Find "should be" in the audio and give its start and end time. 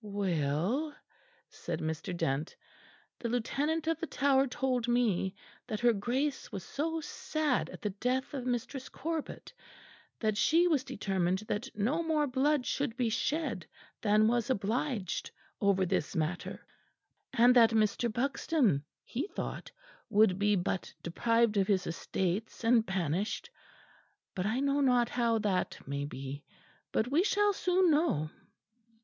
12.65-13.09